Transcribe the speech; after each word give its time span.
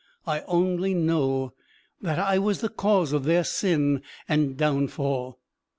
I 0.25 0.41
only 0.47 0.95
know 0.95 1.53
that 2.01 2.17
I 2.17 2.39
was 2.39 2.61
the 2.61 2.69
cause 2.69 3.13
of 3.13 3.23
their 3.23 3.43
sin 3.43 4.01
and 4.27 4.57
downfall. 4.57 5.37